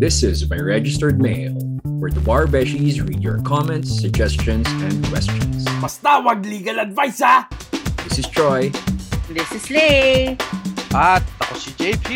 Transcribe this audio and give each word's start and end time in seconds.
This 0.00 0.24
is 0.24 0.48
my 0.48 0.56
registered 0.56 1.20
mail, 1.20 1.52
where 1.84 2.08
the 2.08 2.24
Bar 2.24 2.48
Beshies 2.48 3.04
read 3.04 3.20
your 3.20 3.36
comments, 3.44 3.92
suggestions, 4.00 4.64
and 4.80 4.96
questions. 5.12 5.68
Basta 5.76 6.24
wag 6.24 6.40
legal 6.40 6.80
advice 6.80 7.20
ha! 7.20 7.44
This 8.08 8.24
is 8.24 8.26
Troy. 8.32 8.72
This 9.28 9.52
is 9.52 9.68
Lay. 9.68 10.40
At 10.96 11.20
ako 11.44 11.52
si 11.52 11.76
JP. 11.76 12.08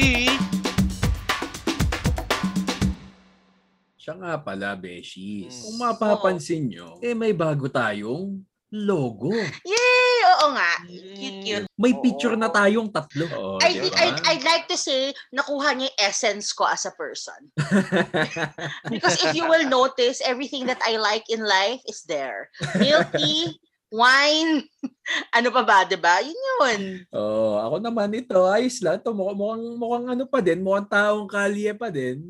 Siya 4.01 4.17
nga 4.17 4.41
pala, 4.41 4.81
Beshies. 4.81 5.69
Kung 5.69 5.77
mapapansin 5.85 6.73
nyo, 6.73 6.97
eh 7.05 7.13
may 7.13 7.37
bago 7.37 7.69
tayong 7.69 8.49
logo. 8.73 9.29
Yay! 9.69 9.84
Oo 10.45 10.53
nga. 10.53 10.73
Cute, 11.17 11.39
cute. 11.41 11.69
May 11.81 11.97
Oo. 11.97 12.05
picture 12.05 12.37
na 12.37 12.53
tayong 12.53 12.93
tatlo. 12.93 13.25
Oh, 13.33 13.57
I 13.65 13.73
di 13.73 13.81
think 13.81 13.97
ba? 13.97 14.05
I'd, 14.05 14.19
I'd 14.29 14.45
like 14.45 14.69
to 14.69 14.77
say 14.77 15.17
nakuha 15.33 15.73
niya 15.73 15.89
yung 15.89 15.97
essence 16.05 16.53
ko 16.53 16.69
as 16.69 16.85
a 16.85 16.93
person. 16.93 17.49
Because 18.93 19.17
if 19.25 19.33
you 19.33 19.49
will 19.49 19.65
notice, 19.65 20.21
everything 20.21 20.69
that 20.69 20.81
I 20.85 21.01
like 21.01 21.25
in 21.33 21.41
life 21.41 21.81
is 21.89 22.05
there. 22.05 22.53
Milk 22.77 23.09
tea, 23.17 23.57
wine, 23.95 24.69
ano 25.37 25.49
pa 25.49 25.63
ba, 25.65 25.89
di 25.89 25.97
ba? 25.97 26.21
Yun 26.21 26.37
yun. 26.37 26.81
oh, 27.09 27.57
ako 27.65 27.77
naman 27.81 28.13
ito, 28.13 28.45
ayos 28.45 28.85
lang. 28.85 29.01
Ito, 29.01 29.17
mukhang, 29.17 29.39
mukhang, 29.41 29.65
mukhang 29.81 30.07
ano 30.13 30.25
pa 30.29 30.39
din, 30.45 30.61
mukhang 30.61 30.89
taong 30.93 31.25
kalye 31.25 31.73
pa 31.73 31.89
din. 31.89 32.21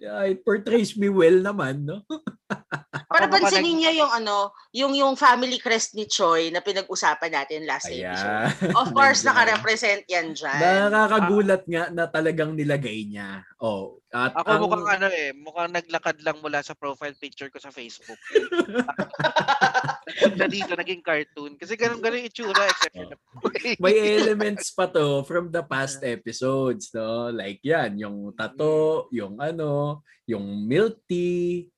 Yeah, 0.00 0.24
it 0.32 0.40
portrays 0.40 0.96
me 0.96 1.12
well 1.12 1.44
naman, 1.44 1.84
no? 1.84 2.00
Para 3.12 3.28
pansinin 3.28 3.76
niyo 3.76 3.92
yung 4.00 4.12
ano, 4.16 4.48
yung 4.72 4.96
yung 4.96 5.12
family 5.12 5.60
crest 5.60 5.92
ni 5.92 6.08
Choi 6.08 6.48
na 6.48 6.64
pinag-usapan 6.64 7.28
natin 7.28 7.68
last 7.68 7.92
episode. 7.92 8.08
Ayan. 8.08 8.72
Of 8.80 8.96
course, 8.96 9.20
naka-represent 9.28 10.08
yan 10.08 10.32
dyan. 10.32 10.88
Nakakagulat 10.88 11.68
nga 11.68 11.92
na 11.92 12.08
talagang 12.08 12.56
nilagay 12.56 13.12
niya. 13.12 13.44
Oh, 13.60 14.00
at 14.08 14.32
Ako 14.40 14.48
ang- 14.48 14.62
mukhang 14.64 14.88
ano 14.88 15.06
eh, 15.12 15.36
mukhang 15.36 15.68
naglakad 15.68 16.16
lang 16.24 16.40
mula 16.40 16.64
sa 16.64 16.72
profile 16.72 17.14
picture 17.20 17.52
ko 17.52 17.60
sa 17.60 17.68
Facebook. 17.68 18.16
na 20.36 20.46
dito, 20.46 20.72
naging 20.74 21.02
cartoon. 21.02 21.52
Kasi 21.56 21.74
ganun 21.74 22.00
ganun 22.00 22.22
yung 22.22 22.30
itsura, 22.30 22.64
except 22.66 22.94
for 22.94 23.50
the 23.50 23.76
may 23.82 24.18
elements 24.18 24.70
pa 24.74 24.86
to 24.90 25.22
from 25.24 25.48
the 25.48 25.62
past 25.64 26.00
episodes, 26.02 26.90
no? 26.94 27.30
Like 27.30 27.60
yan, 27.62 27.98
yung 27.98 28.32
tato, 28.36 29.08
yung 29.14 29.38
ano, 29.38 30.02
yung 30.28 30.64
milk 30.66 31.02
tea, 31.06 31.70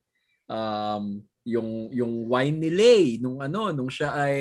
um, 0.48 1.22
yung 1.42 1.90
yung 1.90 2.12
wine 2.30 2.58
ni 2.58 2.70
Lay 2.70 3.04
nung 3.18 3.42
ano, 3.42 3.74
nung 3.74 3.90
siya 3.90 4.14
ay 4.14 4.38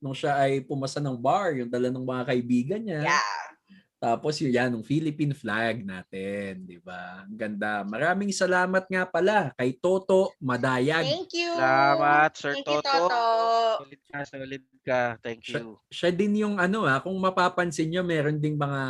nung 0.00 0.16
siya 0.16 0.40
ay 0.40 0.64
pumasa 0.64 0.98
ng 0.98 1.16
bar, 1.20 1.52
yung 1.56 1.68
dala 1.68 1.92
ng 1.92 2.04
mga 2.04 2.24
kaibigan 2.32 2.82
niya. 2.82 3.04
Yeah. 3.04 3.39
Tapos 4.00 4.40
yun 4.40 4.56
yan, 4.56 4.72
yung 4.72 4.80
Philippine 4.80 5.36
flag 5.36 5.84
natin, 5.84 6.64
di 6.64 6.80
ba? 6.80 7.20
Ang 7.20 7.36
ganda. 7.36 7.84
Maraming 7.84 8.32
salamat 8.32 8.88
nga 8.88 9.04
pala 9.04 9.52
kay 9.60 9.76
Toto 9.76 10.32
Madayag. 10.40 11.04
Thank 11.04 11.36
you. 11.36 11.52
Salamat, 11.52 12.30
Sir 12.32 12.56
Thank 12.56 12.64
you, 12.64 12.80
Toto. 12.80 12.88
Toto. 12.96 13.20
Solid 13.84 14.00
ka, 14.08 14.18
solid 14.24 14.64
ka. 14.80 15.02
Thank 15.20 15.40
Siya, 15.44 15.60
you. 15.60 15.76
siya 15.92 16.10
din 16.16 16.32
yung 16.40 16.56
ano 16.56 16.88
ah, 16.88 17.04
kung 17.04 17.12
mapapansin 17.20 17.92
nyo, 17.92 18.00
meron 18.00 18.40
ding 18.40 18.56
mga 18.56 18.82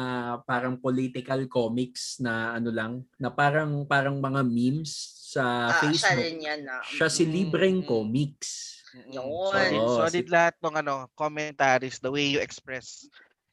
parang 0.47 0.79
political 0.79 1.43
comics 1.51 2.23
na 2.23 2.55
ano 2.55 2.71
lang, 2.71 3.03
na 3.19 3.35
parang 3.35 3.83
parang 3.91 4.15
mga 4.15 4.47
memes 4.47 4.95
sa 5.35 5.75
Ah, 5.75 5.91
siya 5.91 5.91
Facebook. 5.91 6.19
rin 6.23 6.37
yan. 6.39 6.61
ah. 6.71 6.87
Siya 6.87 7.11
si 7.11 7.27
Libreng 7.27 7.83
mm. 7.83 7.87
Comics. 7.91 8.79
Yun. 9.11 9.27
Solid, 9.51 9.83
solid 10.07 10.27
si- 10.27 10.31
lahat 10.31 10.55
ng 10.63 10.87
ano, 10.87 10.95
commentaries, 11.19 11.99
the 11.99 12.11
way 12.11 12.31
you 12.31 12.39
express 12.39 13.11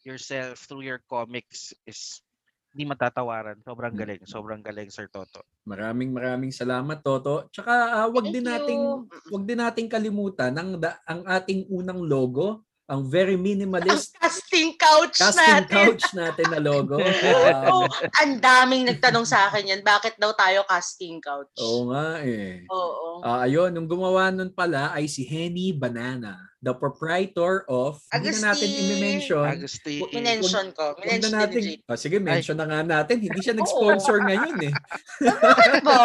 yourself 0.07 0.63
through 0.63 0.87
your 0.87 1.03
comics 1.03 1.75
is 1.83 2.23
hindi 2.71 2.87
matatawaran. 2.87 3.59
Sobrang 3.61 3.91
Mm. 3.91 3.99
galing. 3.99 4.21
Sobrang 4.23 4.61
galing, 4.61 4.87
Sir 4.87 5.09
Toto. 5.09 5.43
Maraming 5.65 6.13
maraming 6.13 6.53
salamat 6.53 7.01
Toto. 7.01 7.49
Tsaka 7.49 7.73
ah, 7.91 8.07
wag 8.07 8.29
Thank 8.29 8.33
din 8.33 8.45
you. 8.45 8.51
nating 8.53 8.81
wag 9.27 9.43
din 9.43 9.59
nating 9.59 9.87
kalimutan 9.89 10.53
ang 10.53 10.77
da- 10.77 11.01
ang 11.03 11.25
ating 11.25 11.65
unang 11.67 11.99
logo, 11.99 12.61
ang 12.85 13.03
very 13.03 13.33
Ang 13.33 13.43
minimalist 13.43 14.13
casting 14.15 14.77
couch 14.77 15.17
casting 15.17 15.43
natin. 15.43 15.73
couch 15.73 16.05
natin 16.13 16.47
na 16.47 16.61
logo. 16.61 16.95
Um, 16.95 17.03
Oo, 17.83 17.85
ang 18.15 18.31
daming 18.37 18.85
nagtanong 18.85 19.25
sa 19.25 19.49
akin 19.49 19.67
yan, 19.67 19.81
bakit 19.81 20.15
daw 20.15 20.31
tayo 20.31 20.63
casting 20.63 21.19
couch? 21.19 21.51
Oo 21.57 21.89
nga 21.89 22.21
eh. 22.21 22.63
Oo. 22.69 23.25
Ah, 23.25 23.43
ayun, 23.43 23.73
nung 23.73 23.89
gumawa 23.89 24.29
nun 24.29 24.53
pala 24.53 24.93
ay 24.93 25.09
si 25.09 25.25
Henny 25.25 25.73
Banana, 25.73 26.37
the 26.65 26.73
proprietor 26.73 27.69
of, 27.69 28.01
hindi 28.09 28.33
na 28.41 28.49
natin 28.49 28.65
Agustin. 28.65 28.89
i-mention. 28.97 29.45
Agustin. 29.45 30.01
Minention 30.09 30.67
ko. 30.73 30.97
Minention 30.97 31.29
na 31.29 31.45
natin, 31.45 31.61
oh, 31.85 31.97
sige, 31.97 32.17
mention 32.17 32.57
na 32.57 32.65
nga 32.65 32.81
natin. 32.81 33.21
Hindi 33.21 33.39
siya 33.45 33.53
nag-sponsor 33.53 34.25
ngayon 34.25 34.57
eh. 34.65 34.73
JP. 35.21 35.85
Bo. 35.85 36.01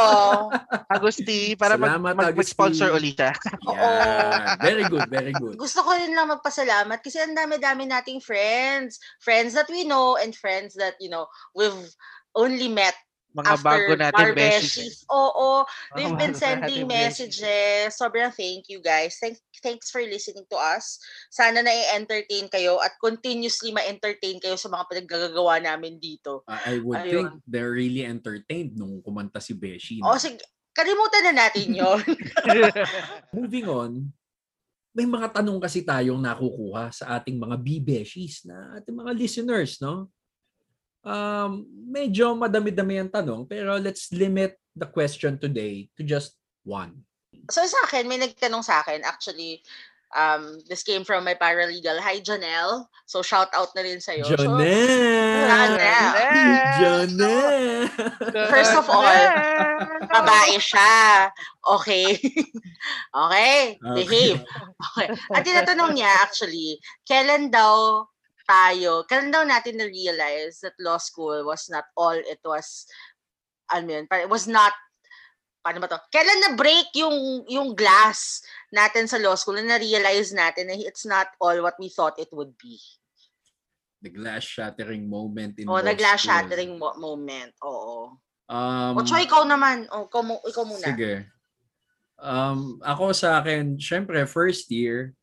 Agusti, 0.92 1.56
para 1.56 1.80
Salamat, 1.80 2.12
mag, 2.12 2.36
Agusti. 2.36 2.52
sponsor 2.52 2.92
ulit 2.92 3.16
siya. 3.16 3.32
Yan. 3.64 4.60
Very 4.60 4.84
good, 4.92 5.08
very 5.08 5.32
good. 5.32 5.56
Gusto 5.56 5.80
ko 5.80 5.96
rin 5.96 6.12
lang 6.12 6.28
magpasalamat 6.28 7.00
kasi 7.00 7.16
ang 7.16 7.32
dami-dami 7.32 7.88
nating 7.88 8.20
friends. 8.20 9.00
Friends 9.24 9.56
that 9.56 9.72
we 9.72 9.88
know 9.88 10.20
and 10.20 10.36
friends 10.36 10.76
that, 10.76 11.00
you 11.00 11.08
know, 11.08 11.24
we've 11.56 11.88
only 12.36 12.68
met 12.68 12.96
Mga 13.32 13.48
after 13.48 13.64
bago 13.64 13.92
natin 13.96 14.26
messages. 14.36 15.08
Oo. 15.08 15.64
They've 15.96 16.12
bago 16.12 16.20
been 16.20 16.36
sending 16.44 16.84
messages. 16.84 17.96
Sobrang 17.96 18.28
thank 18.32 18.68
you 18.68 18.84
guys. 18.84 19.16
Thank, 19.16 19.40
thanks 19.64 19.88
for 19.88 20.04
listening 20.04 20.44
to 20.52 20.58
us. 20.60 21.00
Sana 21.32 21.64
na-entertain 21.64 22.52
kayo 22.52 22.76
at 22.84 23.00
continuously 23.00 23.72
ma-entertain 23.72 24.36
kayo 24.36 24.60
sa 24.60 24.68
mga 24.68 24.84
pinaggagawa 24.90 25.64
namin 25.64 25.96
dito. 25.96 26.44
I 26.44 26.76
I 26.76 26.84
would 26.84 27.00
Ayun. 27.04 27.08
think 27.08 27.28
they're 27.48 27.72
really 27.72 28.04
entertained 28.04 28.76
nung 28.76 29.00
kumanta 29.00 29.40
si 29.40 29.56
Beshi. 29.56 30.00
O 30.04 30.16
sige, 30.20 30.44
kalimutan 30.76 31.32
na 31.32 31.48
natin 31.48 31.68
yon. 31.80 32.04
Moving 33.36 33.66
on, 33.68 33.92
may 34.92 35.08
mga 35.08 35.40
tanong 35.40 35.56
kasi 35.56 35.80
tayong 35.84 36.20
nakukuha 36.20 36.92
sa 36.92 37.16
ating 37.16 37.40
mga 37.40 37.56
B-Beshies 37.56 38.44
na 38.44 38.76
ating 38.76 38.92
mga 38.92 39.12
listeners, 39.16 39.80
no? 39.80 40.12
Um, 41.02 41.66
medyo 41.90 42.38
madami-dami 42.38 43.02
ang 43.02 43.10
tanong, 43.10 43.50
pero 43.50 43.74
let's 43.78 44.14
limit 44.14 44.54
the 44.78 44.86
question 44.86 45.36
today 45.36 45.90
to 45.98 46.06
just 46.06 46.38
one. 46.62 47.02
so 47.50 47.64
sa 47.66 47.78
akin, 47.88 48.06
may 48.06 48.20
nagtanong 48.20 48.62
sa 48.62 48.84
akin. 48.84 49.02
Actually, 49.02 49.64
um, 50.14 50.60
this 50.68 50.82
came 50.82 51.02
from 51.04 51.24
my 51.24 51.34
paralegal. 51.34 51.98
Hi, 51.98 52.20
Janelle. 52.20 52.86
So 53.06 53.22
shout 53.22 53.50
out 53.56 53.74
na 53.74 53.82
rin 53.82 53.98
sa'yo. 53.98 54.24
So, 54.24 54.36
Janelle! 54.36 55.48
Janelle. 55.48 56.24
Janelle! 56.78 57.88
First 58.52 58.74
of 58.76 58.86
all, 58.86 59.16
babae 60.06 60.56
siya. 60.60 60.92
Okay. 61.62 62.18
okay. 63.14 63.78
Behave. 63.78 64.42
Okay. 64.42 65.08
At 65.30 65.46
tinatanong 65.46 65.94
niya 65.94 66.10
actually, 66.26 66.82
kailan 67.06 67.54
daw 67.54 68.02
tayo, 68.46 69.06
kailan 69.06 69.32
daw 69.32 69.42
natin 69.46 69.78
na-realize 69.78 70.60
that 70.62 70.76
law 70.82 70.98
school 70.98 71.46
was 71.46 71.66
not 71.70 71.86
all 71.96 72.14
it 72.16 72.42
was, 72.44 72.86
yun, 73.72 74.06
parang 74.06 74.26
it 74.26 74.32
was 74.32 74.46
not, 74.46 74.72
paano 75.62 75.78
ba 75.78 75.86
to? 75.86 76.00
Kailan 76.10 76.40
na-break 76.50 76.90
yung, 76.98 77.46
yung 77.46 77.74
glass 77.78 78.42
natin 78.74 79.06
sa 79.06 79.18
law 79.22 79.38
school 79.38 79.56
na 79.58 79.78
na-realize 79.78 80.34
natin 80.34 80.68
na 80.68 80.76
it's 80.76 81.06
not 81.06 81.30
all 81.38 81.56
what 81.62 81.78
we 81.78 81.88
thought 81.88 82.18
it 82.18 82.30
would 82.34 82.52
be. 82.58 82.78
The 84.02 84.10
glass 84.10 84.42
shattering 84.42 85.06
moment 85.06 85.62
in 85.62 85.70
O, 85.70 85.78
law 85.78 85.86
the 85.86 85.94
glass 85.94 86.26
school. 86.26 86.34
shattering 86.34 86.74
mo- 86.74 86.98
moment. 86.98 87.54
Oo. 87.62 88.18
Um, 88.50 88.98
o, 88.98 89.06
Choy, 89.06 89.30
ikaw 89.30 89.46
naman. 89.46 89.86
O, 89.94 90.10
ikaw, 90.10 90.26
mu- 90.26 90.42
ikaw 90.42 90.66
muna. 90.66 90.82
Sige. 90.82 91.30
Um, 92.18 92.82
ako 92.82 93.14
sa 93.14 93.38
akin, 93.38 93.78
syempre 93.78 94.26
first 94.26 94.66
year 94.74 95.14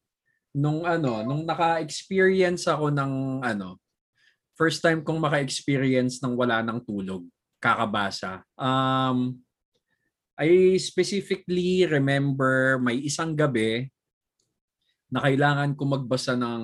nung 0.54 0.86
ano, 0.86 1.22
nung 1.22 1.46
naka-experience 1.46 2.66
ako 2.66 2.90
ng 2.90 3.44
ano, 3.46 3.78
first 4.58 4.84
time 4.84 5.06
kong 5.06 5.22
maka-experience 5.22 6.20
ng 6.20 6.36
wala 6.36 6.60
ng 6.66 6.80
tulog, 6.84 7.24
kakabasa. 7.62 8.44
Um, 8.60 9.40
I 10.40 10.80
specifically 10.80 11.84
remember 11.84 12.80
may 12.80 13.00
isang 13.04 13.36
gabi 13.36 13.92
na 15.12 15.26
kailangan 15.26 15.76
ko 15.76 15.84
magbasa 15.84 16.38
ng 16.38 16.64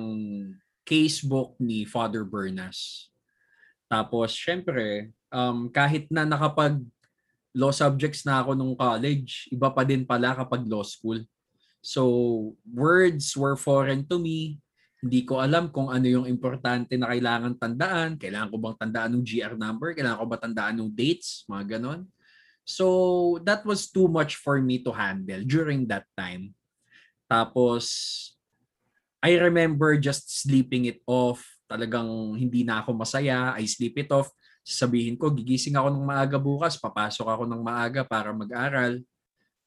casebook 0.86 1.58
ni 1.58 1.82
Father 1.84 2.22
Bernas. 2.22 3.10
Tapos, 3.90 4.32
syempre, 4.34 5.10
um, 5.30 5.66
kahit 5.70 6.06
na 6.10 6.22
nakapag 6.22 6.78
law 7.56 7.72
subjects 7.74 8.22
na 8.22 8.42
ako 8.42 8.54
nung 8.54 8.74
college, 8.78 9.50
iba 9.50 9.68
pa 9.72 9.82
din 9.82 10.06
pala 10.06 10.36
kapag 10.36 10.62
law 10.68 10.84
school. 10.86 11.20
So, 11.86 12.02
words 12.66 13.38
were 13.38 13.54
foreign 13.54 14.02
to 14.10 14.18
me. 14.18 14.58
Hindi 14.98 15.22
ko 15.22 15.38
alam 15.38 15.70
kung 15.70 15.86
ano 15.86 16.02
yung 16.02 16.26
importante 16.26 16.98
na 16.98 17.14
kailangan 17.14 17.54
tandaan. 17.54 18.18
Kailangan 18.18 18.50
ko 18.50 18.56
bang 18.58 18.78
tandaan 18.82 19.10
ng 19.14 19.22
GR 19.22 19.54
number? 19.54 19.94
Kailangan 19.94 20.18
ko 20.18 20.26
ba 20.26 20.38
tandaan 20.42 20.74
ng 20.82 20.90
dates? 20.90 21.46
Mga 21.46 21.78
ganon. 21.78 22.10
So, 22.66 23.38
that 23.46 23.62
was 23.62 23.86
too 23.86 24.10
much 24.10 24.42
for 24.42 24.58
me 24.58 24.82
to 24.82 24.90
handle 24.90 25.46
during 25.46 25.86
that 25.86 26.10
time. 26.18 26.58
Tapos, 27.30 27.86
I 29.22 29.38
remember 29.38 29.94
just 29.94 30.42
sleeping 30.42 30.90
it 30.90 30.98
off 31.06 31.46
talagang 31.66 32.34
hindi 32.38 32.62
na 32.62 32.82
ako 32.82 32.94
masaya, 32.94 33.54
I 33.58 33.66
sleep 33.66 33.98
it 33.98 34.10
off. 34.14 34.30
Sabihin 34.66 35.14
ko, 35.14 35.30
gigising 35.30 35.78
ako 35.78 35.94
ng 35.94 36.06
maaga 36.06 36.38
bukas, 36.38 36.74
papasok 36.78 37.26
ako 37.26 37.42
ng 37.46 37.62
maaga 37.62 38.02
para 38.02 38.34
mag-aral. 38.34 38.98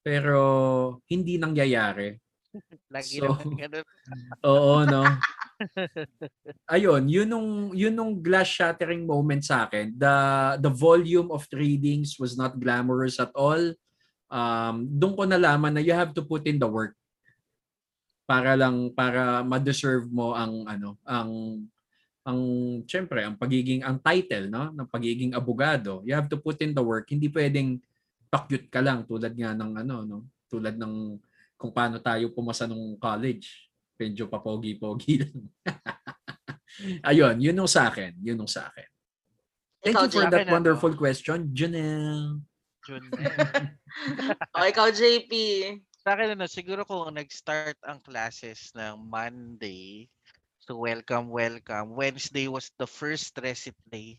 Pero 0.01 0.39
hindi 1.11 1.35
nangyayari. 1.35 2.15
Lagi 2.95 3.21
So, 3.21 3.35
naman 3.35 3.53
ganun. 3.57 3.85
Oo, 4.49 4.75
no. 4.87 5.03
Ayun, 6.71 7.11
yun 7.11 7.27
nung 7.27 7.75
yun 7.75 7.91
nung 7.91 8.15
glass 8.23 8.47
shattering 8.47 9.03
moment 9.03 9.43
sa 9.43 9.67
akin. 9.67 9.91
The 9.91 10.15
the 10.63 10.71
volume 10.71 11.29
of 11.35 11.45
readings 11.51 12.15
was 12.15 12.39
not 12.39 12.55
glamorous 12.55 13.19
at 13.19 13.29
all. 13.35 13.75
Um, 14.29 14.87
doon 14.87 15.13
ko 15.17 15.23
nalaman 15.25 15.75
na 15.75 15.83
you 15.83 15.91
have 15.91 16.15
to 16.15 16.23
put 16.23 16.45
in 16.47 16.61
the 16.61 16.69
work 16.69 16.93
para 18.29 18.53
lang 18.53 18.93
para 18.93 19.41
ma-deserve 19.41 20.05
mo 20.13 20.37
ang 20.37 20.61
ano, 20.69 21.01
ang 21.01 21.31
ang 22.21 22.39
syempre 22.85 23.25
ang 23.25 23.33
pagiging 23.33 23.81
ang 23.81 23.97
title 23.97 24.53
no 24.53 24.69
ng 24.69 24.85
pagiging 24.85 25.33
abogado. 25.33 26.05
You 26.05 26.13
have 26.13 26.29
to 26.29 26.37
put 26.37 26.61
in 26.61 26.77
the 26.77 26.85
work. 26.85 27.09
Hindi 27.09 27.25
pwedeng 27.33 27.81
pakyut 28.29 28.69
ka 28.69 28.79
lang 28.79 29.03
tulad 29.09 29.33
nga 29.33 29.57
ng 29.57 29.71
ano 29.81 29.95
no, 30.05 30.19
tulad 30.45 30.77
ng 30.77 31.17
kung 31.59 31.75
paano 31.75 31.99
tayo 31.99 32.31
pumasa 32.31 32.63
nung 32.69 32.95
college. 32.95 33.67
Medyo 33.99 34.31
papogi-pogi 34.31 35.19
lang. 35.27 35.43
Ayun, 37.03 37.35
yun 37.43 37.59
yung 37.59 37.67
sa 37.67 37.91
akin. 37.91 38.15
Yun 38.23 38.47
yung 38.47 38.51
sa 38.51 38.71
akin. 38.71 38.87
Thank 39.83 39.95
Ikaw, 39.95 40.03
you 40.07 40.11
for 40.11 40.23
JP. 40.23 40.31
that 40.31 40.47
ano? 40.47 40.55
wonderful 40.55 40.93
question, 40.95 41.51
Janelle. 41.51 42.39
Yun. 42.87 43.03
O, 44.55 44.63
ikaw, 44.63 44.87
JP. 44.93 45.31
Sa 45.99 46.15
akin, 46.15 46.39
ano, 46.39 46.47
siguro 46.47 46.87
kung 46.87 47.11
nag-start 47.11 47.75
ang 47.83 47.99
classes 47.99 48.71
ng 48.71 48.95
Monday, 49.11 50.07
so 50.63 50.79
welcome, 50.79 51.27
welcome. 51.27 51.91
Wednesday 51.91 52.47
was 52.47 52.71
the 52.79 52.87
first 52.87 53.35
recit 53.43 53.75
day. 53.91 54.15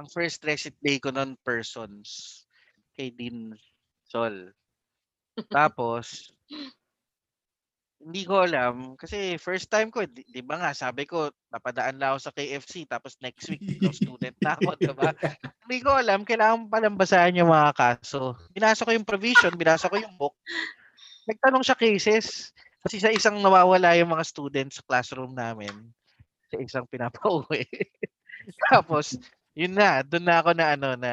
Ang 0.00 0.08
first 0.08 0.40
recit 0.48 0.72
day 0.80 0.96
ko 0.96 1.12
nun 1.12 1.36
persons 1.44 2.43
kay 2.94 3.10
Dean 3.10 3.52
Sol. 4.06 4.54
Tapos, 5.50 6.30
hindi 8.04 8.28
ko 8.28 8.44
alam 8.44 9.00
kasi 9.00 9.40
first 9.40 9.72
time 9.72 9.88
ko, 9.88 10.04
di, 10.04 10.20
di 10.28 10.44
ba 10.44 10.60
nga, 10.60 10.76
sabi 10.76 11.08
ko, 11.08 11.32
napadaan 11.48 11.96
lang 11.96 12.12
ako 12.12 12.20
sa 12.20 12.34
KFC 12.36 12.84
tapos 12.84 13.16
next 13.24 13.48
week, 13.48 13.64
ikaw 13.64 13.90
student 13.96 14.36
na 14.44 14.60
ako, 14.60 14.76
di 14.76 14.92
ba? 14.92 15.08
Hindi 15.64 15.78
ko 15.80 15.96
alam, 15.96 16.28
kailangan 16.28 16.68
palang 16.68 17.00
basahin 17.00 17.40
yung 17.40 17.48
mga 17.48 17.72
kaso. 17.72 18.36
Binasa 18.52 18.84
ko 18.84 18.92
yung 18.92 19.08
provision, 19.08 19.56
binasa 19.56 19.88
ko 19.88 19.96
yung 19.96 20.12
book. 20.20 20.36
Nagtanong 21.24 21.64
siya 21.64 21.80
cases. 21.80 22.52
Kasi 22.84 23.00
sa 23.00 23.08
isang 23.08 23.40
nawawala 23.40 23.96
yung 23.96 24.12
mga 24.12 24.28
students 24.28 24.76
sa 24.76 24.84
classroom 24.84 25.32
namin. 25.32 25.72
Sa 26.52 26.60
isang 26.60 26.84
pinapauwi. 26.84 27.64
Tapos, 28.68 29.16
yun 29.54 29.72
na, 29.74 30.02
doon 30.02 30.26
na 30.26 30.36
ako 30.42 30.50
na 30.52 30.66
ano 30.74 30.88
na, 30.98 31.12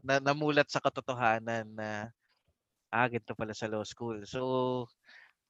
na 0.00 0.14
namulat 0.22 0.70
sa 0.70 0.78
katotohanan 0.78 1.66
na 1.74 2.08
ah, 2.94 3.06
ganito 3.10 3.34
pala 3.34 3.50
sa 3.50 3.66
law 3.66 3.82
school. 3.82 4.22
So, 4.22 4.86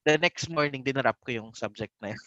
the 0.09 0.17
next 0.17 0.49
morning 0.49 0.81
dinarap 0.81 1.21
ko 1.21 1.37
yung 1.37 1.51
subject 1.53 1.93
na 2.01 2.17
yun. 2.17 2.23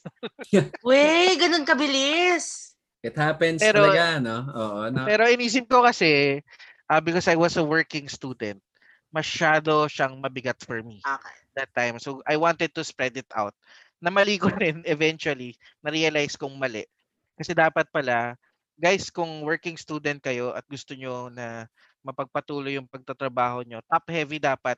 Wey, 0.85 1.33
ganun 1.41 1.65
kabilis. 1.65 2.77
It 3.01 3.17
happens 3.17 3.61
Pero- 3.61 3.89
talaga, 3.89 4.21
no? 4.21 4.37
Oo, 4.53 4.79
no? 4.93 5.05
Pero 5.09 5.25
inisip 5.25 5.65
ko 5.65 5.81
kasi, 5.81 6.41
ah, 6.85 7.01
because 7.01 7.25
I 7.25 7.37
was 7.37 7.57
a 7.57 7.65
working 7.65 8.05
student, 8.05 8.61
masyado 9.09 9.89
siyang 9.89 10.21
mabigat 10.21 10.61
for 10.61 10.85
me 10.85 11.01
Okay. 11.01 11.37
that 11.57 11.73
time. 11.73 11.97
So 11.97 12.21
I 12.29 12.37
wanted 12.37 12.73
to 12.77 12.85
spread 12.85 13.17
it 13.17 13.29
out. 13.33 13.57
Na 13.97 14.13
mali 14.13 14.37
ko 14.37 14.49
rin 14.61 14.85
eventually, 14.85 15.57
na-realize 15.81 16.37
kong 16.37 16.53
mali. 16.61 16.85
Kasi 17.33 17.57
dapat 17.57 17.89
pala, 17.89 18.37
guys, 18.77 19.09
kung 19.09 19.41
working 19.41 19.75
student 19.75 20.21
kayo 20.21 20.53
at 20.53 20.63
gusto 20.69 20.93
nyo 20.93 21.33
na 21.33 21.65
mapagpatuloy 22.05 22.77
yung 22.77 22.87
pagtatrabaho 22.87 23.65
nyo, 23.65 23.81
top 23.89 24.05
heavy 24.13 24.37
dapat 24.37 24.77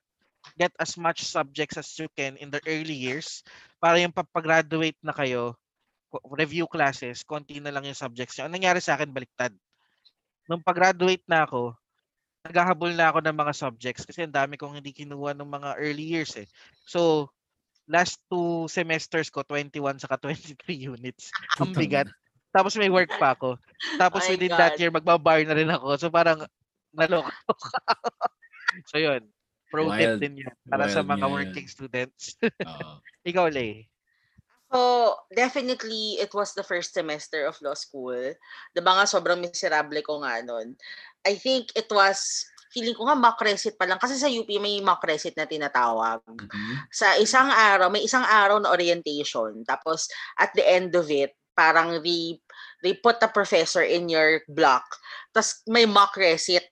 get 0.55 0.71
as 0.79 0.95
much 0.95 1.27
subjects 1.27 1.75
as 1.75 1.91
you 1.99 2.07
can 2.15 2.39
in 2.39 2.47
the 2.47 2.63
early 2.63 2.95
years 2.95 3.43
para 3.83 3.99
yung 3.99 4.15
pag-graduate 4.15 4.95
na 5.03 5.11
kayo, 5.11 5.51
review 6.31 6.65
classes, 6.65 7.27
konti 7.27 7.59
na 7.59 7.75
lang 7.75 7.83
yung 7.83 7.97
subjects 7.97 8.39
nyo. 8.39 8.47
Ang 8.47 8.55
nangyari 8.55 8.79
sa 8.79 8.95
akin, 8.95 9.11
baliktad. 9.11 9.51
Nung 10.47 10.63
pag-graduate 10.63 11.27
na 11.27 11.43
ako, 11.43 11.75
naghahabol 12.47 12.95
na 12.95 13.11
ako 13.11 13.19
ng 13.19 13.35
mga 13.35 13.53
subjects 13.53 14.07
kasi 14.07 14.23
ang 14.23 14.33
dami 14.33 14.55
kong 14.55 14.79
hindi 14.79 14.95
kinuha 14.95 15.35
ng 15.35 15.45
mga 15.45 15.69
early 15.75 16.07
years 16.07 16.33
eh. 16.39 16.47
So, 16.87 17.29
last 17.85 18.17
two 18.31 18.65
semesters 18.71 19.27
ko, 19.27 19.43
21 19.43 19.99
saka 19.99 20.15
23 20.17 20.55
units. 20.95 21.35
Ang 21.59 21.75
bigat. 21.75 22.07
Tapos 22.49 22.73
may 22.77 22.89
work 22.89 23.13
pa 23.21 23.37
ako. 23.37 23.57
Tapos 23.97 24.25
My 24.25 24.29
within 24.33 24.53
that 24.57 24.73
God. 24.75 24.79
year, 24.81 24.91
magbabar 24.91 25.39
na 25.45 25.53
rin 25.53 25.69
ako. 25.69 25.87
So 25.97 26.07
parang 26.09 26.45
naloko 26.89 27.29
so 28.89 28.97
yun. 28.97 29.21
Pro 29.69 29.85
tip 29.93 30.17
Wild. 30.17 30.19
din 30.21 30.41
yan 30.41 30.55
para 30.65 30.89
sa 30.89 31.05
mga 31.05 31.29
yan. 31.29 31.33
working 31.33 31.67
students. 31.69 32.33
Oo. 32.65 32.97
Ikaw, 33.21 33.53
Lay. 33.53 33.85
So, 34.69 35.13
definitely, 35.33 36.17
it 36.21 36.33
was 36.33 36.53
the 36.53 36.65
first 36.65 36.93
semester 36.93 37.45
of 37.45 37.57
law 37.61 37.77
school. 37.77 38.17
Diba 38.73 38.91
nga, 38.93 39.05
sobrang 39.05 39.41
miserable 39.41 40.01
ko 40.05 40.21
nga 40.21 40.41
nun. 40.41 40.77
I 41.25 41.37
think 41.37 41.73
it 41.77 41.89
was, 41.89 42.45
feeling 42.69 42.93
ko 42.93 43.09
nga 43.09 43.17
mock 43.17 43.41
recit 43.41 43.77
pa 43.77 43.89
lang. 43.89 43.97
Kasi 43.97 44.17
sa 44.17 44.29
UP 44.29 44.45
may 44.61 44.77
mock 44.81 45.01
recit 45.05 45.33
na 45.33 45.49
tinatawag. 45.49 46.21
Mhm. 46.25 46.73
Sa 46.93 47.17
isang 47.17 47.49
araw, 47.49 47.89
may 47.89 48.05
isang 48.05 48.25
araw 48.25 48.61
na 48.61 48.69
orientation. 48.69 49.65
Tapos, 49.65 50.09
at 50.37 50.53
the 50.53 50.65
end 50.65 50.93
of 50.93 51.09
it, 51.09 51.33
parang 51.59 51.99
they, 51.99 52.39
they 52.79 52.95
put 52.95 53.19
a 53.19 53.27
professor 53.27 53.83
in 53.83 54.07
your 54.07 54.39
block. 54.47 54.87
Tapos, 55.35 55.59
may 55.67 55.83
mock 55.83 56.15
recit. 56.15 56.71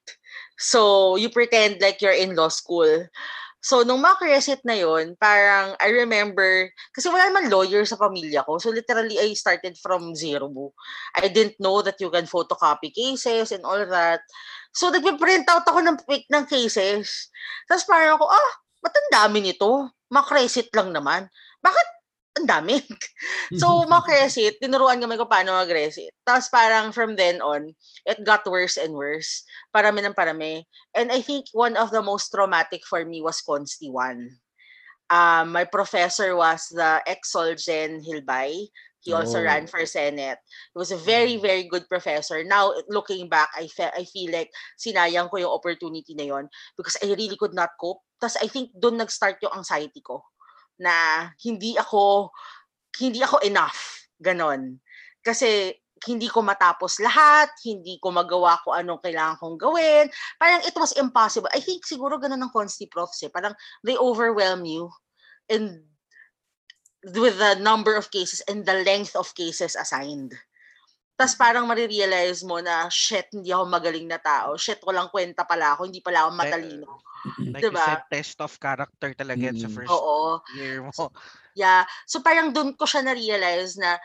So, 0.56 1.20
you 1.20 1.28
pretend 1.28 1.84
like 1.84 2.00
you're 2.00 2.16
in 2.16 2.40
law 2.40 2.48
school. 2.48 3.12
So, 3.60 3.84
nung 3.84 4.00
mock 4.00 4.24
recit 4.24 4.64
na 4.64 4.80
yon 4.80 5.20
parang 5.20 5.76
I 5.84 5.92
remember, 5.92 6.72
kasi 6.96 7.12
wala 7.12 7.28
naman 7.28 7.52
lawyer 7.52 7.84
sa 7.84 8.00
pamilya 8.00 8.48
ko. 8.48 8.56
So, 8.64 8.72
literally, 8.72 9.20
I 9.20 9.36
started 9.36 9.76
from 9.76 10.16
zero. 10.16 10.48
I 11.20 11.28
didn't 11.28 11.60
know 11.60 11.84
that 11.84 12.00
you 12.00 12.08
can 12.08 12.32
photocopy 12.32 12.96
cases 12.96 13.52
and 13.52 13.68
all 13.68 13.84
that. 13.84 14.24
So, 14.72 14.88
nagpe-print 14.88 15.52
out 15.52 15.68
ako 15.68 15.84
ng, 15.84 16.00
ng 16.08 16.46
cases. 16.48 17.28
Tapos 17.68 17.84
parang 17.84 18.16
ako, 18.16 18.32
ah, 18.32 18.52
ba't 18.80 18.96
ang 18.96 19.36
nito? 19.36 19.92
Mock 20.14 20.32
recit 20.32 20.72
lang 20.72 20.96
naman. 20.96 21.28
Bakit 21.60 21.88
ang 22.38 22.48
dami? 22.48 22.78
so, 23.58 23.66
mock 23.92 24.06
recit, 24.08 24.62
tinuruan 24.62 25.02
kami 25.02 25.18
ko 25.18 25.26
paano 25.26 25.58
mag-recit. 25.58 26.14
Tapos 26.22 26.48
parang 26.54 26.94
from 26.94 27.18
then 27.18 27.42
on, 27.42 27.74
it 28.06 28.22
got 28.22 28.46
worse 28.46 28.78
and 28.78 28.94
worse. 28.94 29.42
Parami 29.74 30.06
ng 30.06 30.14
parami. 30.14 30.64
And 30.94 31.10
I 31.10 31.26
think 31.26 31.50
one 31.52 31.74
of 31.76 31.90
the 31.90 32.06
most 32.06 32.30
traumatic 32.30 32.86
for 32.86 33.02
me 33.04 33.20
was 33.26 33.42
Consti 33.42 33.90
1. 33.90 34.30
Um, 35.10 35.46
my 35.56 35.66
professor 35.66 36.36
was 36.36 36.68
the 36.70 37.02
ex-Solgen 37.08 38.04
Hilbay. 38.06 38.70
He 39.00 39.16
also 39.16 39.40
Oh. 39.40 39.48
ran 39.48 39.72
for 39.72 39.80
Senate. 39.88 40.36
He 40.76 40.76
was 40.76 40.92
a 40.92 41.00
very, 41.00 41.40
very 41.40 41.64
good 41.64 41.88
professor. 41.88 42.44
Now, 42.44 42.76
looking 42.92 43.32
back, 43.32 43.48
I, 43.56 43.72
fe- 43.72 43.96
I 43.96 44.04
feel 44.04 44.36
like 44.36 44.52
sinayang 44.76 45.32
ko 45.32 45.40
yung 45.40 45.56
opportunity 45.56 46.12
na 46.12 46.28
yon 46.28 46.52
because 46.76 47.00
I 47.00 47.08
really 47.16 47.40
could 47.40 47.56
not 47.56 47.72
cope. 47.80 48.04
Tapos 48.20 48.36
I 48.44 48.52
think 48.52 48.76
doon 48.76 49.00
nag-start 49.00 49.40
yung 49.40 49.56
anxiety 49.64 50.04
ko 50.04 50.28
na 50.78 51.28
hindi 51.42 51.78
ako 51.78 52.32
hindi 52.98 53.22
ako 53.22 53.42
enough. 53.46 54.10
Ganon. 54.18 54.82
Kasi 55.22 55.74
hindi 56.06 56.30
ko 56.30 56.46
matapos 56.46 57.02
lahat, 57.02 57.50
hindi 57.66 57.98
ko 57.98 58.14
magawa 58.14 58.62
ko 58.62 58.74
anong 58.74 59.02
kailangan 59.02 59.38
kong 59.42 59.58
gawin. 59.58 60.06
Parang 60.38 60.62
it 60.62 60.76
was 60.78 60.94
impossible. 60.94 61.50
I 61.54 61.62
think 61.62 61.86
siguro 61.86 62.22
ganun 62.22 62.42
ng 62.46 62.54
consti 62.54 62.86
profs 62.86 63.26
eh. 63.26 63.34
Parang 63.34 63.58
they 63.82 63.98
overwhelm 63.98 64.66
you 64.66 64.94
and 65.50 65.82
with 67.18 67.38
the 67.38 67.58
number 67.62 67.96
of 67.96 68.12
cases 68.14 68.42
and 68.46 68.66
the 68.66 68.84
length 68.86 69.16
of 69.16 69.34
cases 69.34 69.74
assigned. 69.74 70.38
Tapos 71.18 71.34
parang 71.34 71.66
marirealize 71.66 72.46
mo 72.46 72.62
na, 72.62 72.86
shit, 72.94 73.26
hindi 73.34 73.50
ako 73.50 73.66
magaling 73.66 74.06
na 74.06 74.22
tao. 74.22 74.54
Shit, 74.54 74.86
walang 74.86 75.10
kwenta 75.10 75.42
pala 75.50 75.74
ako. 75.74 75.90
Hindi 75.90 75.98
pala 76.06 76.30
ako 76.30 76.32
matalino. 76.38 77.02
Like 77.58 77.66
you 77.66 77.74
Diba? 77.74 77.84
said, 77.84 78.02
test 78.14 78.38
of 78.40 78.54
character 78.62 79.10
talaga 79.18 79.42
yan 79.50 79.58
sa 79.58 79.66
Mm. 79.68 79.76
first 79.76 79.90
Oo. 79.92 80.40
year 80.56 80.80
mo. 80.86 80.94
Yeah. 81.58 81.90
So 82.06 82.22
parang 82.22 82.54
doon 82.54 82.78
ko 82.78 82.86
siya 82.86 83.02
na-realize 83.02 83.82
na, 83.82 83.98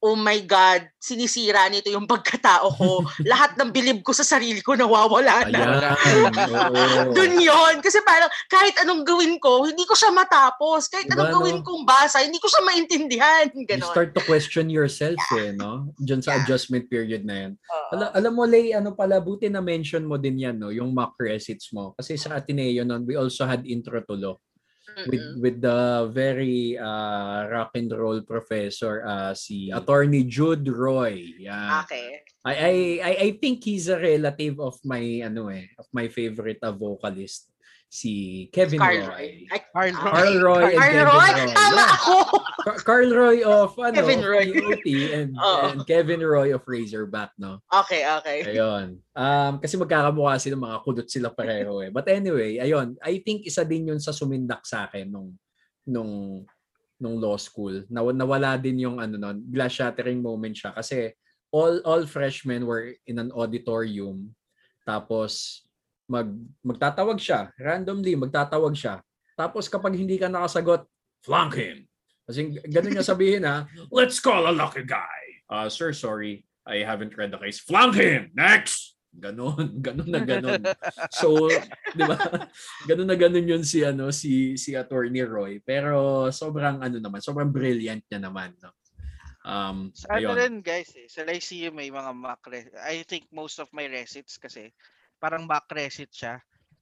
oh 0.00 0.16
my 0.16 0.40
God, 0.48 0.88
sinisira 0.96 1.68
nito 1.68 1.92
yung 1.92 2.08
pagkatao 2.08 2.72
ko. 2.72 3.04
Lahat 3.30 3.52
ng 3.56 3.68
bilib 3.68 4.00
ko 4.00 4.16
sa 4.16 4.24
sarili 4.24 4.64
ko 4.64 4.72
nawawala 4.72 5.44
na. 5.52 5.92
Doon 7.12 7.36
yon 7.48 7.84
Kasi 7.84 8.00
parang 8.00 8.32
kahit 8.48 8.80
anong 8.80 9.04
gawin 9.04 9.36
ko, 9.36 9.68
hindi 9.68 9.84
ko 9.84 9.92
siya 9.92 10.08
matapos. 10.08 10.88
Kahit 10.88 11.04
Diba, 11.08 11.20
anong 11.20 11.32
gawin 11.36 11.58
no? 11.60 11.64
kong 11.68 11.84
basa, 11.84 12.24
hindi 12.24 12.40
ko 12.40 12.48
siya 12.48 12.62
maintindihan. 12.64 13.46
You 13.60 13.68
Ganon. 13.68 13.92
start 13.92 14.16
to 14.16 14.24
question 14.24 14.72
yourself 14.72 15.20
eh, 15.36 15.52
no? 15.52 15.92
Diyan 16.00 16.24
sa 16.24 16.30
Yeah. 16.30 16.46
adjustment 16.46 16.86
period 16.86 17.26
na 17.26 17.34
yan. 17.44 17.52
Oo. 17.58 17.88
Ala, 17.98 18.06
alam 18.14 18.32
mo, 18.32 18.46
Lay, 18.46 18.70
ano 18.72 18.94
pala, 18.94 19.18
buti 19.18 19.50
na 19.50 19.58
mention 19.60 20.06
mo 20.06 20.14
din 20.16 20.38
yan, 20.38 20.56
no? 20.56 20.70
Yung 20.70 20.94
mock 20.94 21.18
recits 21.18 21.74
mo. 21.74 21.92
Kasi 21.98 22.14
sa 22.14 22.38
Ateneo 22.38 22.86
noon, 22.86 23.02
we 23.04 23.18
also 23.18 23.44
had 23.44 23.66
intro 23.66 23.98
to 24.00 24.14
law. 24.16 24.38
With 25.06 25.24
Mm-mm. 25.24 25.40
with 25.40 25.56
the 25.60 26.10
very 26.12 26.78
uh, 26.78 27.48
rock 27.48 27.72
and 27.74 27.90
roll 27.92 28.20
professor 28.22 29.04
uh, 29.06 29.32
si 29.34 29.70
Attorney 29.70 30.24
Jude 30.24 30.68
Roy. 30.68 31.24
Yeah. 31.38 31.82
Okay. 31.84 32.20
I, 32.44 32.52
I 32.54 32.74
I 33.04 33.12
I 33.20 33.28
think 33.36 33.64
he's 33.64 33.88
a 33.88 34.00
relative 34.00 34.60
of 34.60 34.80
my 34.84 35.02
ano 35.24 35.48
eh, 35.52 35.68
of 35.76 35.86
my 35.92 36.08
favorite 36.08 36.60
uh, 36.64 36.72
vocalist 36.72 37.52
si 37.90 38.46
Kevin 38.54 38.78
Carl 38.78 39.02
Roy. 39.02 39.10
Roy. 39.10 39.26
Ay, 39.50 39.60
Carl 39.74 39.92
ah, 39.98 40.14
Carl 40.14 40.36
Roy 40.38 40.62
and 40.62 40.78
Carl 40.78 40.94
Kevin 40.94 41.10
Roy? 41.10 41.30
Roy. 41.34 41.50
Tama 41.50 41.84
ako! 41.90 42.16
Carl 42.86 43.10
Roy 43.10 43.38
of 43.42 43.70
ano, 43.82 43.94
Kevin 43.98 44.22
Roy. 44.22 44.46
POT 44.54 44.86
and, 45.10 45.30
Oo. 45.34 45.58
and 45.66 45.78
Kevin 45.90 46.22
Roy 46.22 46.48
of 46.54 46.62
Razorback, 46.62 47.34
no? 47.34 47.58
Okay, 47.66 48.06
okay. 48.22 48.46
Ayun. 48.46 49.02
Um, 49.10 49.52
kasi 49.58 49.74
magkakamukha 49.74 50.38
sila, 50.38 50.54
mga 50.54 50.78
kulot 50.86 51.08
sila 51.10 51.34
pareho 51.34 51.82
eh. 51.82 51.90
But 51.90 52.06
anyway, 52.06 52.62
ayun. 52.62 52.94
I 53.02 53.18
think 53.26 53.50
isa 53.50 53.66
din 53.66 53.90
yun 53.90 53.98
sa 53.98 54.14
sumindak 54.14 54.62
sa 54.62 54.86
akin 54.86 55.10
nung, 55.10 55.34
nung, 55.82 56.46
nung 57.02 57.16
law 57.18 57.34
school. 57.42 57.82
Naw, 57.90 58.14
nawala 58.14 58.54
din 58.54 58.86
yung 58.86 59.02
ano 59.02 59.18
nun, 59.18 59.42
glass 59.50 59.74
shattering 59.74 60.22
moment 60.22 60.54
siya. 60.54 60.70
Kasi 60.78 61.10
all, 61.50 61.82
all 61.82 62.06
freshmen 62.06 62.70
were 62.70 62.94
in 63.10 63.18
an 63.18 63.34
auditorium. 63.34 64.30
Tapos, 64.86 65.66
mag, 66.10 66.26
magtatawag 66.66 67.22
siya. 67.22 67.54
Randomly, 67.54 68.18
magtatawag 68.18 68.74
siya. 68.74 68.98
Tapos 69.38 69.70
kapag 69.70 69.94
hindi 69.94 70.18
ka 70.18 70.26
nakasagot, 70.26 70.90
flank 71.22 71.54
him. 71.54 71.86
Kasi 72.26 72.58
ganun 72.66 72.98
niya 72.98 73.06
sabihin 73.06 73.46
ha, 73.46 73.70
let's 73.94 74.18
call 74.18 74.50
a 74.50 74.54
lucky 74.54 74.82
guy. 74.82 75.22
Uh, 75.46 75.70
sir, 75.70 75.94
sorry. 75.94 76.42
I 76.66 76.82
haven't 76.82 77.16
read 77.16 77.32
the 77.32 77.40
case. 77.40 77.58
Flank 77.58 77.96
him! 77.96 78.30
Next! 78.36 78.94
Ganon, 79.10 79.74
ganon 79.86 80.06
na 80.06 80.22
ganon. 80.22 80.62
So, 81.10 81.50
di 81.98 82.02
ba? 82.06 82.14
Ganon 82.88 83.10
na 83.10 83.18
ganon 83.18 83.42
yun 83.42 83.66
si 83.66 83.82
ano 83.82 84.14
si 84.14 84.54
si 84.54 84.78
Attorney 84.78 85.26
Roy. 85.26 85.58
Pero 85.58 86.30
sobrang 86.30 86.78
ano 86.78 87.02
naman, 87.02 87.18
sobrang 87.18 87.50
brilliant 87.50 88.06
niya 88.06 88.22
naman, 88.22 88.54
no. 88.62 88.70
Um, 89.40 89.90
Sa 89.96 90.14
ano 90.14 90.30
ayun. 90.30 90.36
rin 90.36 90.54
guys 90.60 90.92
eh, 91.00 91.08
sa 91.08 91.24
Lyceum 91.24 91.72
may 91.72 91.88
mga 91.88 92.12
mock 92.12 92.44
I 92.84 93.00
think 93.08 93.24
most 93.32 93.56
of 93.56 93.72
my 93.72 93.88
recits 93.88 94.36
kasi 94.36 94.68
parang 95.20 95.44
mock 95.44 95.68
recit 95.70 96.08
siya. 96.10 96.40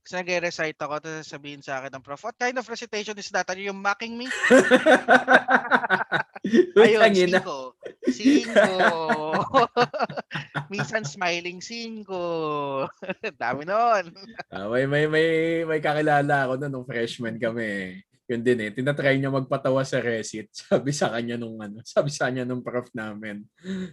Kasi 0.08 0.24
nag-recite 0.24 0.80
ako, 0.80 1.04
tapos 1.04 1.28
sabihin 1.28 1.60
sa 1.60 1.84
akin 1.84 1.92
ng 1.92 2.04
prof, 2.06 2.24
what 2.24 2.32
kind 2.40 2.56
of 2.56 2.64
recitation 2.64 3.12
is 3.20 3.28
that? 3.28 3.44
Are 3.52 3.60
you 3.60 3.76
mocking 3.76 4.16
me? 4.16 4.24
Ayun, 6.80 7.12
cinco. 7.12 7.76
Cinco. 8.08 8.64
Minsan 10.72 11.04
smiling 11.04 11.60
cinco. 11.60 12.88
Dami 13.40 13.68
nun. 13.68 14.16
Ah, 14.48 14.64
may 14.72 14.88
may 14.88 15.04
may 15.04 15.28
may 15.68 15.80
kakilala 15.84 16.48
ako 16.48 16.56
noon 16.56 16.72
nung 16.72 16.88
freshman 16.88 17.36
kami. 17.36 18.00
Yun 18.28 18.44
din 18.44 18.60
eh. 18.60 18.68
Tinatry 18.68 19.16
niya 19.16 19.32
magpatawa 19.32 19.80
sa 19.88 20.04
recit. 20.04 20.52
Sabi 20.68 20.92
sa 20.92 21.08
kanya 21.08 21.40
nung 21.40 21.56
ano, 21.56 21.80
sabi 21.80 22.12
sa 22.12 22.28
kanya 22.28 22.44
nung 22.44 22.60
prof 22.60 22.92
namin. 22.92 23.40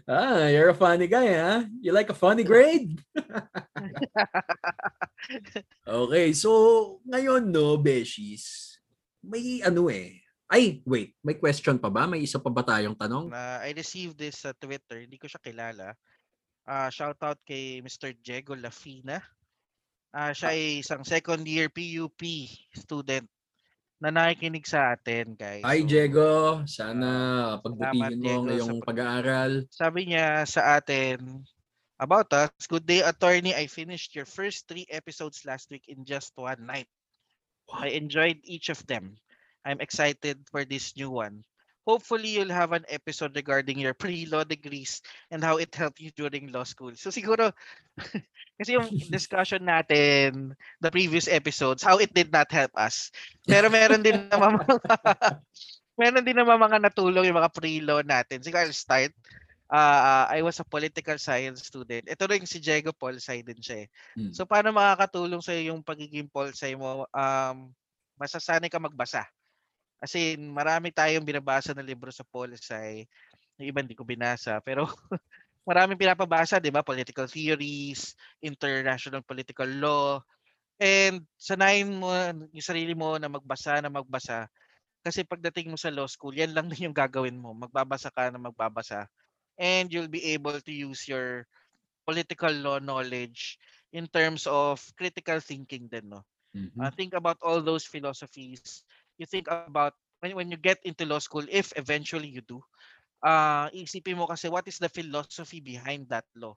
Ah, 0.03 0.51
you're 0.51 0.69
a 0.69 0.75
funny 0.75 1.07
guy, 1.07 1.39
ha? 1.39 1.63
You 1.79 1.95
like 1.95 2.11
a 2.11 2.17
funny 2.17 2.43
grade? 2.43 2.99
okay, 5.87 6.35
so 6.35 6.51
ngayon 7.07 7.47
no, 7.47 7.79
Beshies, 7.79 8.75
may 9.23 9.63
ano 9.63 9.87
eh. 9.87 10.19
Ay, 10.51 10.83
wait, 10.83 11.15
may 11.23 11.39
question 11.39 11.79
pa 11.79 11.87
ba? 11.87 12.03
May 12.05 12.27
isa 12.27 12.37
pa 12.37 12.51
ba 12.51 12.61
tayong 12.61 12.99
tanong? 12.99 13.31
Na 13.31 13.63
I 13.63 13.71
received 13.71 14.19
this 14.19 14.43
sa 14.43 14.51
Twitter, 14.51 14.99
hindi 14.99 15.15
ko 15.15 15.31
siya 15.31 15.41
kilala. 15.41 15.95
Ah, 16.67 16.91
shout 16.91 17.17
out 17.23 17.39
kay 17.47 17.79
Mr. 17.79 18.11
Diego 18.19 18.51
Lafina. 18.51 19.23
Ah, 20.11 20.35
siya 20.35 20.51
ay 20.51 20.83
isang 20.83 21.07
second 21.07 21.47
year 21.47 21.71
PUP 21.71 22.19
student 22.75 23.25
na 24.05 24.13
nakikinig 24.13 24.69
sa 24.69 24.93
atin, 24.93 25.33
guys. 25.33 25.65
Hi, 25.65 25.81
Diego. 25.81 26.61
Sana 26.69 27.09
salamat, 27.57 27.65
pagbutihin 27.65 28.21
mo 28.21 28.29
ang 28.29 28.45
sa 28.45 28.53
iyong 28.53 28.77
pag-aaral. 28.85 29.51
Sabi 29.73 30.01
niya 30.13 30.45
sa 30.45 30.77
atin 30.77 31.41
about 31.97 32.29
us, 32.37 32.53
good 32.69 32.85
day 32.85 33.01
attorney, 33.01 33.57
I 33.57 33.65
finished 33.65 34.13
your 34.13 34.29
first 34.29 34.69
three 34.69 34.85
episodes 34.93 35.41
last 35.41 35.73
week 35.73 35.89
in 35.89 36.05
just 36.05 36.37
one 36.37 36.69
night. 36.69 36.85
I 37.65 37.97
enjoyed 37.97 38.45
each 38.45 38.69
of 38.69 38.85
them. 38.85 39.17
I'm 39.65 39.81
excited 39.81 40.37
for 40.53 40.61
this 40.69 40.93
new 40.93 41.09
one. 41.09 41.41
Hopefully, 41.85 42.33
you'll 42.33 42.53
have 42.53 42.73
an 42.73 42.81
episode 42.89 43.37
regarding 43.37 43.77
your 43.77 43.93
pre-law 43.93 44.41
degrees 44.41 45.05
and 45.29 45.45
how 45.45 45.61
it 45.61 45.69
helped 45.69 46.01
you 46.01 46.09
during 46.17 46.49
law 46.49 46.65
school. 46.65 46.97
So 46.97 47.13
siguro, 47.13 47.53
kasi 48.59 48.73
yung 48.73 48.89
discussion 49.13 49.69
natin, 49.69 50.57
the 50.81 50.89
previous 50.89 51.29
episodes, 51.29 51.85
how 51.85 52.01
it 52.01 52.09
did 52.09 52.33
not 52.33 52.49
help 52.49 52.73
us. 52.73 53.13
Pero 53.45 53.69
meron 53.69 54.01
din 54.01 54.25
naman 54.33 54.65
mga, 54.65 54.73
meron 56.01 56.25
din 56.25 56.37
naman 56.41 56.57
mga 56.57 56.77
natulong 56.89 57.29
yung 57.29 57.37
mga 57.37 57.53
pre-law 57.53 58.01
natin. 58.01 58.41
Siguro 58.41 58.65
I'll 58.65 58.73
start. 58.73 59.13
Uh, 59.65 60.25
I 60.29 60.41
was 60.41 60.57
a 60.61 60.65
political 60.65 61.17
science 61.21 61.69
student. 61.69 62.05
Ito 62.09 62.25
rin 62.29 62.49
si 62.49 62.61
Diego 62.61 62.93
Polsci 62.93 63.45
din 63.45 63.61
siya 63.61 63.85
eh. 63.85 63.87
Hmm. 64.17 64.33
So 64.33 64.45
paano 64.49 64.73
makakatulong 64.73 65.41
sa 65.41 65.53
yung 65.53 65.85
pagiging 65.85 66.29
Polsci 66.33 66.73
mo? 66.73 67.05
Um, 67.13 67.73
masasanay 68.17 68.73
ka 68.73 68.81
magbasa. 68.81 69.25
Kasi 70.01 70.37
marami 70.37 70.91
tayong 70.93 71.25
binabasa 71.25 71.73
na 71.73 71.85
libro 71.85 72.11
sa 72.13 72.25
Polsci. 72.27 73.05
Yung 73.59 73.67
iba 73.71 73.79
hindi 73.83 73.97
ko 73.97 74.03
binasa. 74.07 74.59
Pero 74.63 74.85
maraming 75.69 75.99
pinapabasa, 75.99 76.59
di 76.61 76.71
ba? 76.73 76.85
Political 76.85 77.27
theories, 77.31 78.13
international 78.43 79.23
political 79.25 79.67
law. 79.69 80.21
And 80.79 81.23
sanayin 81.39 81.93
mo 81.95 82.11
yung 82.51 82.65
sarili 82.65 82.93
mo 82.97 83.15
na 83.19 83.29
magbasa 83.31 83.79
na 83.81 83.91
magbasa. 83.91 84.47
Kasi 85.05 85.23
pagdating 85.23 85.71
mo 85.71 85.77
sa 85.79 85.93
law 85.93 86.07
school, 86.09 86.35
yan 86.35 86.51
lang 86.55 86.67
din 86.71 86.91
yung 86.91 86.97
gagawin 86.97 87.37
mo. 87.39 87.53
Magbabasa 87.55 88.11
ka 88.11 88.29
na 88.33 88.41
magbabasa. 88.41 89.07
And 89.59 89.89
you'll 89.93 90.11
be 90.11 90.35
able 90.35 90.57
to 90.59 90.73
use 90.73 91.07
your 91.07 91.47
political 92.05 92.51
law 92.53 92.79
knowledge 92.79 93.57
in 93.93 94.07
terms 94.07 94.45
of 94.49 94.81
critical 94.97 95.39
thinking 95.39 95.87
din, 95.89 96.09
no? 96.11 96.23
Mhm. 96.53 96.81
Uh, 96.81 96.91
think 96.91 97.13
about 97.13 97.39
all 97.43 97.61
those 97.63 97.85
philosophies. 97.87 98.83
You 99.17 99.25
think 99.25 99.47
about 99.47 99.95
when, 100.19 100.35
when 100.35 100.49
you 100.51 100.57
get 100.57 100.79
into 100.83 101.05
law 101.05 101.19
school, 101.19 101.45
if 101.47 101.71
eventually 101.75 102.27
you 102.27 102.41
do, 102.41 102.59
uh, 103.23 103.69
isipin 103.71 104.17
mo 104.17 104.27
kasi 104.27 104.49
what 104.49 104.67
is 104.67 104.77
the 104.77 104.89
philosophy 104.89 105.59
behind 105.59 106.09
that 106.09 106.25
law? 106.35 106.55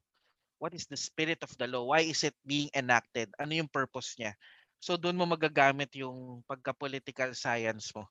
What 0.59 0.75
is 0.75 0.91
the 0.91 0.99
spirit 0.99 1.39
of 1.47 1.55
the 1.55 1.71
law? 1.71 1.87
Why 1.95 2.03
is 2.03 2.27
it 2.27 2.35
being 2.43 2.69
enacted? 2.75 3.31
Ano 3.39 3.55
yung 3.55 3.71
purpose 3.71 4.19
niya? 4.19 4.35
So 4.83 4.99
doon 4.99 5.19
mo 5.19 5.27
magagamit 5.27 5.95
yung 5.99 6.43
pagka-political 6.47 7.35
science 7.35 7.95
mo. 7.95 8.11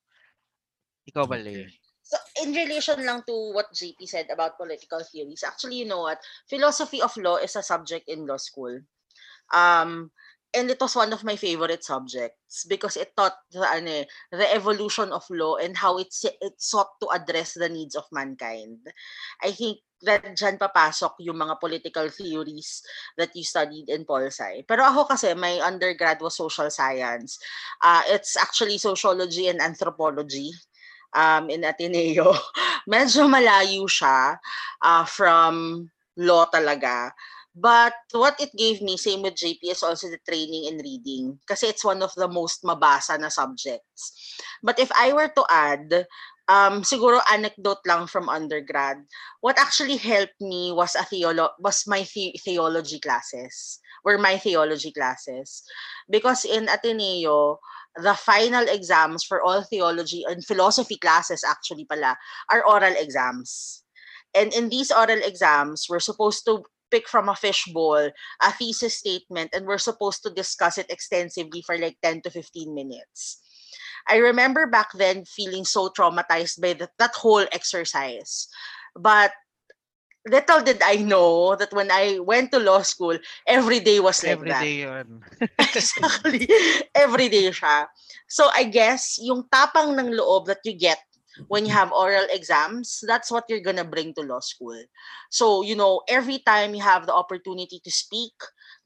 Ikaw 1.08 1.24
ba, 1.28 1.40
Okay. 1.40 1.68
So, 2.08 2.16
in 2.40 2.56
relation 2.56 3.04
lang 3.04 3.28
to 3.28 3.52
what 3.52 3.68
JP 3.76 4.08
said 4.08 4.32
about 4.32 4.56
political 4.56 5.04
theories, 5.04 5.44
actually, 5.44 5.84
you 5.84 5.88
know 5.92 6.08
what? 6.08 6.24
Philosophy 6.48 7.04
of 7.04 7.12
law 7.20 7.36
is 7.36 7.60
a 7.60 7.64
subject 7.64 8.08
in 8.08 8.24
law 8.24 8.40
school. 8.40 8.80
Um, 9.52 10.08
and 10.56 10.70
it 10.72 10.80
was 10.80 10.96
one 10.96 11.12
of 11.14 11.24
my 11.24 11.36
favorite 11.36 11.84
subjects 11.84 12.66
because 12.66 12.98
it 12.98 13.12
taught 13.16 13.36
the, 13.52 13.62
ano, 13.62 13.92
eh, 13.92 14.06
the 14.32 14.48
evolution 14.54 15.12
of 15.12 15.24
law 15.30 15.56
and 15.58 15.76
how 15.78 15.98
it, 15.98 16.14
it 16.42 16.54
sought 16.58 17.00
to 17.02 17.08
address 17.10 17.54
the 17.54 17.70
needs 17.70 17.96
of 17.96 18.06
mankind. 18.12 18.80
I 19.44 19.52
think 19.52 19.80
that 20.04 20.38
dyan 20.38 20.62
papasok 20.62 21.18
yung 21.26 21.42
mga 21.42 21.58
political 21.60 22.08
theories 22.10 22.86
that 23.18 23.34
you 23.34 23.44
studied 23.44 23.90
in 23.90 24.06
Pol 24.06 24.30
Sci. 24.30 24.62
Pero 24.70 24.86
ako 24.86 25.10
kasi, 25.10 25.34
my 25.34 25.58
undergrad 25.66 26.22
was 26.22 26.38
social 26.38 26.70
science. 26.70 27.42
Uh, 27.82 28.06
it's 28.14 28.38
actually 28.38 28.78
sociology 28.78 29.50
and 29.50 29.62
anthropology 29.62 30.54
um, 31.18 31.50
in 31.50 31.66
Ateneo. 31.66 32.38
Medyo 32.92 33.26
malayo 33.26 33.90
siya 33.90 34.38
uh, 34.86 35.06
from 35.06 35.90
law 36.18 36.46
talaga. 36.50 37.12
But 37.58 37.98
what 38.14 38.38
it 38.38 38.54
gave 38.54 38.86
me, 38.86 38.98
same 39.02 39.24
with 39.26 39.34
JP, 39.34 39.74
is 39.74 39.82
also 39.82 40.14
the 40.14 40.22
training 40.22 40.70
in 40.70 40.78
reading. 40.78 41.42
Kasi 41.50 41.74
it's 41.74 41.82
one 41.84 42.04
of 42.06 42.14
the 42.14 42.30
most 42.30 42.62
mabasa 42.62 43.18
na 43.18 43.34
subjects. 43.34 44.14
But 44.62 44.78
if 44.78 44.94
I 44.94 45.10
were 45.12 45.34
to 45.34 45.44
add, 45.50 46.06
um, 46.46 46.86
siguro 46.86 47.18
anecdote 47.34 47.82
lang 47.90 48.06
from 48.06 48.30
undergrad, 48.30 49.02
what 49.42 49.58
actually 49.58 49.98
helped 49.98 50.38
me 50.38 50.70
was 50.72 50.94
a 50.94 51.02
theolo- 51.10 51.58
was 51.58 51.90
my 51.90 52.06
the- 52.14 52.38
theology 52.46 53.00
classes, 53.02 53.82
were 54.06 54.22
my 54.22 54.38
theology 54.38 54.94
classes. 54.94 55.66
Because 56.06 56.46
in 56.46 56.70
Ateneo, 56.70 57.58
the 57.98 58.14
final 58.14 58.70
exams 58.70 59.26
for 59.26 59.42
all 59.42 59.66
theology 59.66 60.22
and 60.30 60.46
philosophy 60.46 61.02
classes 61.02 61.42
actually 61.42 61.90
pala 61.90 62.14
are 62.54 62.62
oral 62.62 62.94
exams. 62.94 63.82
And 64.38 64.54
in 64.54 64.70
these 64.70 64.94
oral 64.94 65.26
exams, 65.26 65.90
we're 65.90 66.04
supposed 66.06 66.46
to 66.46 66.62
pick 66.92 67.08
from 67.08 67.30
a 67.30 67.36
fishbowl 67.36 68.10
a 68.42 68.52
thesis 68.54 68.98
statement 68.98 69.52
and 69.54 69.66
we're 69.66 69.78
supposed 69.78 70.24
to 70.24 70.30
discuss 70.30 70.78
it 70.78 70.90
extensively 70.90 71.62
for 71.62 71.78
like 71.78 71.98
10 72.02 72.22
to 72.22 72.30
15 72.30 72.74
minutes. 72.74 73.42
I 74.08 74.18
remember 74.18 74.68
back 74.68 74.92
then 74.94 75.26
feeling 75.26 75.66
so 75.66 75.90
traumatized 75.90 76.62
by 76.62 76.74
that, 76.74 76.92
that 76.98 77.16
whole 77.16 77.46
exercise. 77.52 78.48
But 78.96 79.32
little 80.28 80.62
did 80.62 80.82
I 80.84 80.98
know 80.98 81.56
that 81.56 81.74
when 81.74 81.92
I 81.92 82.20
went 82.20 82.52
to 82.52 82.60
law 82.60 82.82
school, 82.82 83.18
every 83.48 83.80
day 83.80 84.00
was 84.00 84.24
like 84.24 84.34
Every 84.34 84.50
that. 84.50 84.62
day 84.62 84.80
yun. 84.82 85.24
exactly. 85.60 86.48
Every 86.96 87.30
day 87.30 87.52
siya. 87.52 87.88
So 88.28 88.50
I 88.54 88.64
guess 88.64 89.20
yung 89.22 89.48
tapang 89.52 90.00
ng 90.00 90.12
loob 90.12 90.46
that 90.48 90.64
you 90.64 90.76
get 90.76 91.00
when 91.48 91.66
you 91.66 91.72
have 91.72 91.92
oral 91.92 92.26
exams, 92.30 93.04
that's 93.06 93.32
what 93.32 93.46
you're 93.48 93.64
gonna 93.64 93.86
bring 93.86 94.14
to 94.16 94.22
law 94.22 94.40
school. 94.40 94.78
So, 95.30 95.62
you 95.62 95.76
know, 95.76 96.02
every 96.10 96.40
time 96.40 96.74
you 96.74 96.82
have 96.82 97.06
the 97.06 97.14
opportunity 97.14 97.80
to 97.84 97.92
speak, 97.92 98.34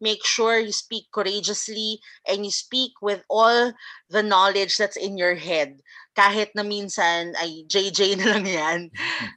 make 0.01 0.25
sure 0.25 0.57
you 0.57 0.73
speak 0.73 1.05
courageously 1.13 2.01
and 2.27 2.43
you 2.43 2.51
speak 2.51 2.93
with 3.01 3.23
all 3.29 3.71
the 4.09 4.23
knowledge 4.23 4.77
that's 4.77 4.97
in 4.97 5.17
your 5.17 5.35
head. 5.35 5.79
Kahit 6.17 6.51
na 6.57 6.65
minsan 6.65 7.37
ay 7.39 7.63
JJ 7.69 7.99
na 8.19 8.35
lang 8.35 8.45
yan. 8.45 8.79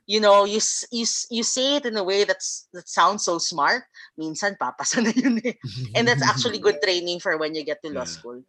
You 0.08 0.18
know, 0.18 0.44
you, 0.44 0.58
you, 0.90 1.06
you 1.30 1.44
say 1.44 1.76
it 1.76 1.86
in 1.86 1.96
a 1.96 2.02
way 2.02 2.24
that's 2.24 2.66
that 2.72 2.88
sounds 2.88 3.24
so 3.24 3.38
smart. 3.38 3.84
Minsan 4.18 4.56
papasa 4.58 4.98
na 5.04 5.12
yun 5.14 5.38
eh. 5.44 5.54
And 5.94 6.08
that's 6.08 6.24
actually 6.24 6.58
good 6.58 6.80
training 6.84 7.20
for 7.20 7.36
when 7.36 7.54
you 7.54 7.62
get 7.62 7.84
to 7.84 7.92
law 7.92 8.08
school. 8.08 8.42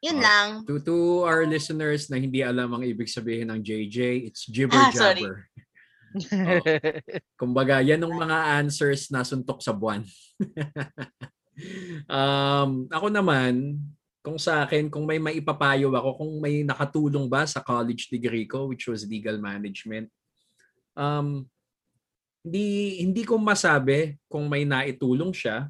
Yun 0.00 0.16
Oh, 0.16 0.24
lang. 0.24 0.48
To, 0.64 0.80
to 0.80 0.96
our 1.28 1.44
listeners 1.44 2.08
na 2.08 2.16
hindi 2.16 2.40
alam 2.40 2.72
ang 2.72 2.82
ibig 2.84 3.08
sabihin 3.12 3.52
ng 3.52 3.60
JJ, 3.60 3.98
it's 4.32 4.48
jibber 4.48 4.80
Ah, 4.80 4.88
sorry. 4.92 5.24
jabber. 5.24 5.36
Kumbaga, 7.40 7.84
yan 7.84 8.00
ang 8.02 8.14
mga 8.16 8.38
answers 8.58 9.12
na 9.12 9.22
suntok 9.22 9.60
sa 9.60 9.76
buwan. 9.76 10.02
um, 12.10 12.88
ako 12.88 13.06
naman, 13.12 13.76
kung 14.20 14.36
sa 14.40 14.64
akin, 14.64 14.88
kung 14.92 15.04
may 15.08 15.20
maipapayo 15.20 15.92
ako, 15.92 16.10
kung 16.24 16.32
may 16.40 16.60
nakatulong 16.64 17.28
ba 17.28 17.44
sa 17.48 17.60
college 17.60 18.08
degree 18.12 18.44
ko, 18.44 18.68
which 18.68 18.88
was 18.88 19.08
legal 19.08 19.36
management, 19.40 20.08
um, 20.96 21.44
hindi, 22.40 23.00
hindi 23.04 23.22
ko 23.24 23.36
masabi 23.36 24.16
kung 24.28 24.48
may 24.48 24.64
naitulong 24.64 25.32
siya. 25.32 25.68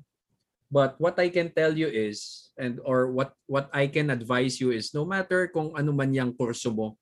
But 0.70 0.94
what 1.02 1.18
I 1.18 1.34
can 1.34 1.50
tell 1.50 1.74
you 1.74 1.90
is, 1.90 2.48
and 2.54 2.78
or 2.86 3.10
what 3.10 3.34
what 3.50 3.66
I 3.74 3.90
can 3.90 4.06
advise 4.14 4.62
you 4.62 4.70
is, 4.70 4.94
no 4.94 5.02
matter 5.02 5.50
kung 5.50 5.74
ano 5.74 5.90
man 5.90 6.14
yung 6.14 6.30
kurso 6.30 6.70
mo 6.70 6.94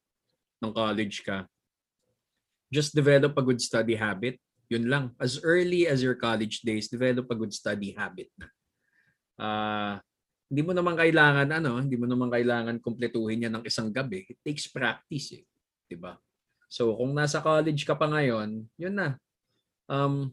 ng 0.65 0.73
college 0.73 1.21
ka, 1.21 1.45
just 2.73 2.97
develop 2.97 3.37
a 3.37 3.45
good 3.45 3.61
study 3.61 3.93
habit. 3.93 4.41
Yun 4.73 4.89
lang. 4.89 5.05
As 5.21 5.37
early 5.45 5.85
as 5.85 6.01
your 6.01 6.17
college 6.17 6.65
days, 6.65 6.89
develop 6.89 7.29
a 7.29 7.37
good 7.37 7.53
study 7.53 7.93
habit 7.93 8.33
na. 8.41 8.49
Ah, 9.37 9.95
hindi 10.49 10.65
mo 10.65 10.73
naman 10.73 10.97
kailangan 10.97 11.49
ano, 11.53 11.77
hindi 11.77 11.97
mo 12.01 12.09
naman 12.09 12.33
kailangan 12.33 12.81
kumpletuhin 12.81 13.45
yan 13.49 13.61
ng 13.61 13.65
isang 13.69 13.93
gabi. 13.93 14.25
It 14.25 14.41
takes 14.41 14.65
practice 14.65 15.37
eh, 15.37 15.45
'di 15.89 15.97
ba? 16.01 16.17
So 16.73 16.97
kung 16.97 17.13
nasa 17.13 17.45
college 17.45 17.85
ka 17.85 17.93
pa 17.93 18.09
ngayon, 18.09 18.65
yun 18.81 18.95
na. 18.97 19.21
Um 19.89 20.33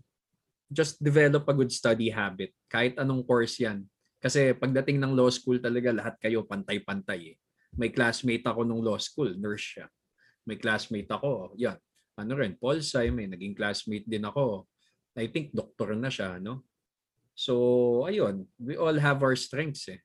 just 0.69 0.97
develop 0.97 1.45
a 1.45 1.53
good 1.53 1.69
study 1.71 2.09
habit 2.09 2.53
kahit 2.65 2.97
anong 2.97 3.21
course 3.25 3.61
'yan. 3.61 3.85
Kasi 4.17 4.57
pagdating 4.57 4.97
ng 4.97 5.13
law 5.13 5.29
school 5.29 5.61
talaga 5.61 5.93
lahat 5.93 6.17
kayo 6.17 6.41
pantay-pantay 6.41 7.33
eh. 7.33 7.37
May 7.77 7.93
classmate 7.93 8.41
ako 8.47 8.65
nung 8.65 8.81
law 8.81 8.97
school, 8.97 9.35
nurse 9.37 9.77
siya. 9.77 9.85
May 10.47 10.57
classmate 10.57 11.11
ako, 11.11 11.53
yan, 11.59 11.77
ano 12.17 12.31
rin, 12.33 12.57
Paul 12.57 12.81
Sai, 12.81 13.11
may 13.13 13.27
naging 13.29 13.53
classmate 13.53 14.07
din 14.07 14.25
ako. 14.25 14.65
I 15.13 15.29
think 15.29 15.53
doctor 15.53 15.93
na 15.93 16.09
siya, 16.09 16.39
no? 16.41 16.65
So, 17.35 18.07
ayun, 18.07 18.47
we 18.57 18.79
all 18.79 18.95
have 18.95 19.19
our 19.21 19.35
strengths 19.35 19.91
eh. 19.91 19.99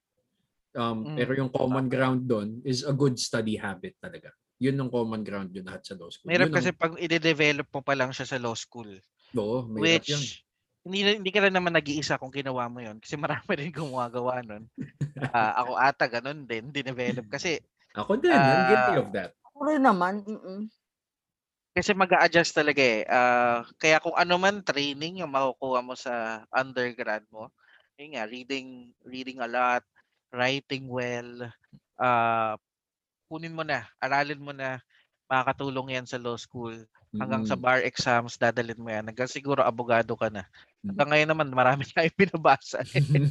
Um, 0.74 1.02
Mm, 1.02 1.16
pero 1.18 1.32
yung 1.34 1.50
common 1.50 1.86
ground 1.90 2.26
doon 2.26 2.62
is 2.62 2.82
a 2.86 2.94
good 2.94 3.18
study 3.18 3.54
habit 3.58 3.94
talaga. 4.02 4.30
Yun 4.60 4.76
yung 4.76 4.92
common 4.92 5.22
ground 5.24 5.50
yun 5.54 5.64
lahat 5.66 5.82
sa 5.82 5.94
law 5.96 6.10
school. 6.12 6.28
Mahirap 6.30 6.46
Yun 6.46 6.52
ang- 6.52 6.58
kasi 6.60 6.70
pag 6.74 6.92
i-develop 7.00 7.66
mo 7.72 7.80
pa 7.80 7.94
lang 7.96 8.10
siya 8.12 8.26
sa 8.26 8.38
law 8.38 8.54
school. 8.54 8.90
Oo, 9.38 9.66
mahirap 9.66 10.04
Which. 10.04 10.44
Hindi, 10.86 10.98
hindi 11.20 11.30
ka 11.34 11.40
rin 11.48 11.54
naman 11.56 11.76
nag-iisa 11.76 12.18
kung 12.20 12.32
ginawa 12.32 12.66
mo 12.72 12.80
yon 12.80 12.98
Kasi 13.02 13.14
marami 13.20 13.52
rin 13.58 13.72
gumagawa 13.74 14.40
nun. 14.44 14.68
Ah, 15.32 15.52
ako 15.64 15.72
ata 15.78 16.06
ganun 16.10 16.46
din, 16.48 16.72
dinevelop. 16.74 17.26
Kasi 17.30 17.60
Ako 17.94 18.12
din, 18.18 18.42
I'm 18.50 18.64
guilty 18.66 18.94
Ah, 18.94 18.98
of 18.98 19.12
that. 19.14 19.34
Ako 19.50 19.58
rin 19.68 19.82
naman. 19.84 20.14
mm-mm. 20.26 20.70
kasi 21.76 21.94
mag 21.94 22.10
adjust 22.18 22.52
talaga 22.58 22.82
eh. 22.82 23.02
Ah, 23.06 23.62
kaya 23.78 24.02
kung 24.02 24.14
ano 24.18 24.34
man 24.42 24.62
training 24.66 25.22
yung 25.22 25.30
makukuha 25.32 25.80
mo 25.86 25.94
sa 25.94 26.44
undergrad 26.50 27.22
mo, 27.30 27.50
yun 28.00 28.16
nga, 28.18 28.26
reading, 28.26 28.90
reading 29.06 29.38
a 29.42 29.48
lot, 29.50 29.84
writing 30.34 30.90
well, 30.90 31.46
ah 32.00 32.56
kunin 33.30 33.54
mo 33.56 33.64
na, 33.66 33.88
aralin 34.02 34.42
mo 34.42 34.52
na, 34.54 34.82
makakatulong 35.30 35.94
yan 35.96 36.06
sa 36.08 36.18
law 36.22 36.36
school. 36.38 36.74
Hanggang 37.10 37.42
sa 37.42 37.58
Mm. 37.58 37.62
bar 37.66 37.82
exams, 37.82 38.38
dadalin 38.38 38.78
mo 38.78 38.86
yan. 38.86 39.02
Hanggang 39.02 39.26
siguro 39.26 39.66
abogado 39.66 40.14
ka 40.14 40.30
na. 40.30 40.46
Mm. 40.80 40.86
Hanggang 40.94 41.08
ngayon 41.10 41.28
naman, 41.34 41.46
marami 41.50 41.82
tayong 41.90 42.14
binabasa. 42.14 42.86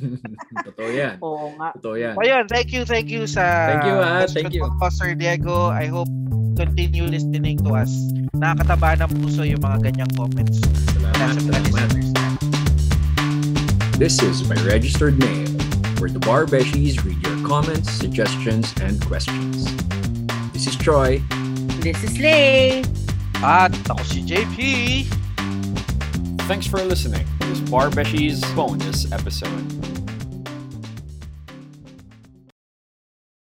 Totoo 0.68 0.90
yan. 0.92 1.16
Oo 1.24 1.56
nga. 1.56 1.72
Totoo 1.80 1.96
yan. 1.96 2.20
O 2.20 2.24
yun, 2.28 2.44
thank 2.52 2.76
you, 2.76 2.84
thank 2.84 3.08
you 3.08 3.24
sa 3.24 3.72
Thank 3.72 3.88
you, 3.88 3.96
ah. 3.96 4.20
Best 4.28 4.36
Thank 4.36 4.52
you. 4.52 4.68
Talk, 4.68 4.92
Sir 4.92 5.16
Diego. 5.16 5.72
I 5.72 5.88
hope 5.88 6.12
continue 6.60 7.08
listening 7.08 7.56
to 7.64 7.72
us. 7.72 7.88
Nakakataba 8.36 9.00
ng 9.00 9.12
puso 9.24 9.48
yung 9.48 9.64
mga 9.64 9.80
ganyang 9.88 10.12
comments. 10.20 10.60
Salamat, 10.92 11.40
sa 11.40 11.40
salamat. 11.40 11.90
This 13.96 14.20
is 14.20 14.44
my 14.48 14.60
registered 14.68 15.16
mail, 15.20 15.48
where 16.04 16.12
the 16.12 16.20
Bar 16.20 16.44
Beshies 16.52 17.00
read 17.08 17.20
your 17.24 17.40
comments, 17.48 17.88
suggestions, 17.88 18.76
and 18.84 19.00
questions. 19.08 19.64
This 20.52 20.68
is 20.68 20.76
Troy. 20.76 21.24
This 21.80 22.00
is 22.04 22.20
Lay. 22.20 22.84
JP. 24.22 25.06
Thanks 26.42 26.68
for 26.68 26.80
listening 26.84 27.26
this 27.40 27.62
Bar 27.62 27.90
Beshies 27.90 28.44
bonus 28.54 29.10
episode. 29.14 29.79